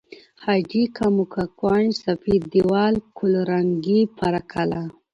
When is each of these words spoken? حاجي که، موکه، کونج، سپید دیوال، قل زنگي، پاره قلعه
حاجي 0.43 0.83
که، 0.95 1.05
موکه، 1.15 1.43
کونج، 1.59 1.89
سپید 2.03 2.41
دیوال، 2.53 2.93
قل 3.17 3.33
زنگي، 3.49 3.99
پاره 4.17 4.41
قلعه 4.51 4.83